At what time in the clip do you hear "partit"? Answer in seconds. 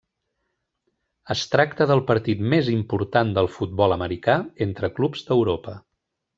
2.07-2.41